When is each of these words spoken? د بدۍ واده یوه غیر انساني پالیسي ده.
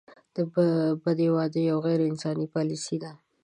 د 0.35 0.37
بدۍ 1.03 1.27
واده 1.35 1.59
یوه 1.69 1.81
غیر 1.85 2.01
انساني 2.09 2.45
پالیسي 2.53 2.97
ده. 3.03 3.11